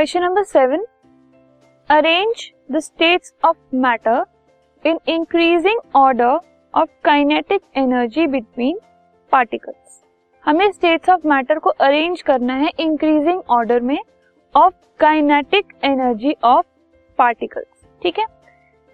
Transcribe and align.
Question 0.00 0.22
number 0.22 0.42
seven 0.42 0.84
arrange 1.90 2.42
the 2.72 2.78
states 2.78 3.32
of 3.44 3.56
matter 3.76 4.22
in 4.84 4.98
increasing 5.08 5.80
order 5.96 6.38
of 6.74 6.88
kinetic 7.04 7.62
energy 7.76 8.26
between 8.26 8.78
particles 9.32 10.00
हमें 10.44 10.72
states 10.72 11.10
of 11.10 11.26
matter 11.28 11.58
को 11.58 11.70
arrange 11.70 12.22
करना 12.22 12.54
है 12.54 12.70
increasing 12.80 13.42
order 13.50 13.80
में 13.80 13.98
of 14.54 14.72
kinetic 15.00 15.74
energy 15.84 16.34
of 16.44 16.66
particles 17.18 17.86
ठीक 18.02 18.18
है? 18.18 18.26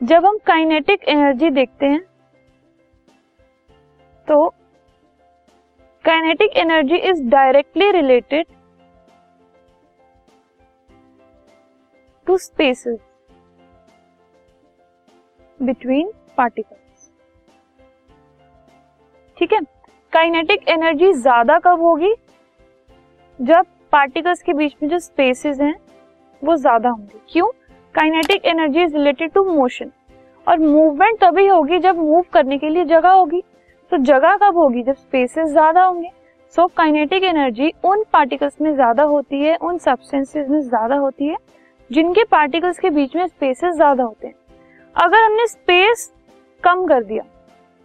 जब 0.00 0.26
हम 0.26 0.38
काइनेटिक 0.38 1.08
एनर्जी 1.08 1.50
देखते 1.50 1.86
हैं 1.86 2.02
तो 4.28 4.48
kinetic 6.04 6.56
energy 6.56 6.96
is 7.10 7.22
directly 7.28 7.90
related 7.90 8.46
to 12.26 12.36
spaces 12.38 12.98
between 15.60 16.10
particles 16.36 17.10
ठीक 19.36 19.52
है? 19.52 19.60
काइनेटिक 20.12 20.68
एनर्जी 20.68 21.12
ज़्यादा 21.12 21.58
कब 21.58 21.80
होगी? 21.82 22.14
जब 23.38 23.66
पार्टिकल्स 23.92 24.42
के 24.42 24.52
बीच 24.52 24.74
में 24.82 24.88
जो 24.90 24.98
स्पेसेस 24.98 25.60
हैं, 25.60 25.74
वो 26.42 26.56
ज़्यादा 26.56 26.88
होंगे। 26.88 27.18
क्यों? 27.30 27.46
Kinetic 27.94 28.44
energy 28.44 28.82
is 28.82 28.96
related 28.96 29.32
to 29.32 29.44
motion 29.46 29.90
और 30.46 30.58
मूवमेंट 30.58 31.18
तभी 31.20 31.46
होगी 31.46 31.78
जब 31.78 31.98
मूव 31.98 32.24
करने 32.32 32.58
के 32.58 32.68
लिए 32.68 32.84
जगह 32.84 33.10
होगी। 33.10 33.42
तो 33.92 33.96
जगह 33.98 34.36
कब 34.36 34.56
होगी? 34.56 34.82
जब 34.82 34.94
स्पेसेस 34.94 35.48
ज़्यादा 35.48 35.84
होंगे। 35.84 36.10
सो 36.54 36.66
काइनेटिक 36.76 37.24
एनर्जी 37.24 37.72
उन 37.84 38.04
पार्टिकल्स 38.12 38.60
में 38.60 38.74
ज़्यादा 38.74 39.02
होती 39.04 39.42
है, 39.42 39.56
उन 39.56 39.78
सब्सटेंसेस 39.78 40.48
में 40.48 40.60
ज़्यादा 40.60 40.96
होती 40.96 41.26
है 41.26 41.36
जिनके 41.90 42.24
पार्टिकल्स 42.24 42.78
के 42.78 42.90
बीच 42.90 43.16
में 43.16 43.26
स्पेसेस 43.26 43.74
ज़्यादा 43.74 44.04
होते 44.04 44.26
हैं। 44.26 44.34
अगर 44.96 45.24
हमने 45.24 45.46
स्पेस 45.46 46.12
कम 46.64 46.86
कर 46.86 47.02
दिया 47.04 47.22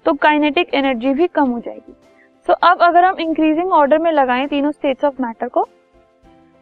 तो 0.05 0.13
काइनेटिक 0.13 0.73
एनर्जी 0.73 1.13
भी 1.13 1.27
कम 1.29 1.49
हो 1.49 1.59
जाएगी। 1.59 1.93
सो 2.47 2.53
so, 2.53 2.59
अब 2.61 2.81
अगर 2.81 3.05
हम 3.05 3.19
इंक्रीजिंग 3.19 3.71
ऑर्डर 3.73 3.97
में 3.97 4.11
लगाएँ 4.11 4.47
तीनों 4.47 4.71
स्टेट्स 4.71 5.05
ऑफ़ 5.05 5.21
मैटर 5.21 5.47
को 5.47 5.67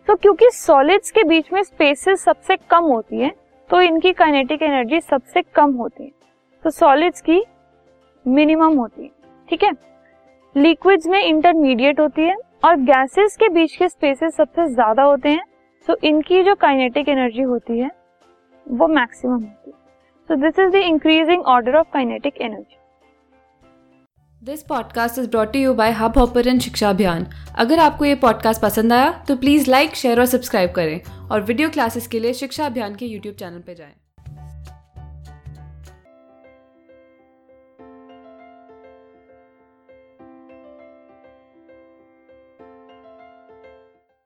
तो 0.08 0.16
क्योंकि 0.16 0.50
सॉलिड्स 0.52 1.12
के 1.12 1.24
बीच 1.24 1.52
में 1.54 1.62
स्पेसेस 1.64 2.24
सबसे 2.24 2.56
कम 2.70 2.86
होती 2.86 3.20
है 3.20 3.32
तो 3.70 3.82
इनकी 3.82 4.12
काइनेटिक 4.14 4.62
एनर्जी 4.64 5.00
सबसे 5.02 5.42
कम 5.56 5.74
होती 5.74 6.04
है। 6.04 6.12
तो 6.66 6.70
सॉलिड्स 6.70 7.22
की 7.22 7.44
मिनिमम 8.26 8.78
होती 8.78 9.04
है 9.04 9.10
ठीक 9.50 9.64
है? 9.64 9.72
लिक्विड्स 10.56 11.08
में 11.08 11.22
इंटरमीडिएट 11.22 12.00
होती 12.00 12.22
है 12.22 12.36
और 12.66 12.76
गैसेस 12.84 13.36
के 13.38 13.50
बीच 13.50 13.76
के 13.76 13.90
स्पेसेस 13.90 14.36
सबसे 14.36 14.68
ज़्यादा 14.68 15.04
होते 15.04 15.30
हैं 15.30 15.44
सो 15.90 15.94
so, 15.96 16.04
इनकी 16.04 16.42
जो 16.44 16.54
काइनेटिक 16.56 17.08
एनर्जी 17.10 17.42
होती 17.42 17.80
है 17.80 17.90
वो 18.68 18.88
मैक्सिमम 18.88 19.34
होती 19.34 19.72
है। 19.72 19.78
So 20.30 20.36
this 20.36 20.60
is 20.60 20.72
the 20.72 20.76
increasing 20.76 21.42
order 21.44 21.76
of 21.76 21.88
kinetic 21.94 22.42
energy 22.42 22.78
this 24.42 24.62
podcast 24.64 25.20
is 25.20 25.30
brought 25.30 25.56
you 25.56 25.74
by 25.74 25.92
hub 25.92 26.18
hopper 26.18 26.60
शिक्षा 26.60 26.90
अभियान 26.90 27.26
अगर 27.58 27.80
आपको 27.80 28.06
ये 28.06 28.16
पॉडकास्ट 28.16 28.62
पसंद 28.62 28.94
आया 28.94 29.12
तो 29.28 29.36
प्लीज़ 29.36 29.70
लाइक 29.72 29.96
शेयर 29.96 30.20
और 30.20 30.26
सब्सक्राइब 30.26 30.72
करें। 30.72 31.00
और 31.32 31.42
वीडियो 31.42 31.70
क्लासेस 31.70 32.08
के 32.08 32.20
लिए 32.20 32.34
शिक्षा 32.34 32.66
अभियान 32.66 32.96
के 32.96 33.06
यूट्यूब 33.06 33.36
चैनल 33.36 33.60
पर 33.60 33.74
जाएँ। 33.74 33.94